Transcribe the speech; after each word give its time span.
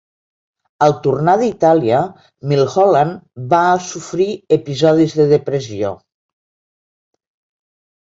Al 0.83 0.93
tornar 1.07 1.33
d'Itàlia, 1.41 1.99
Milholland 2.51 3.19
va 3.51 3.59
sofrir 3.89 4.29
episodis 4.57 5.13
de 5.21 5.27
depressió. 5.35 5.93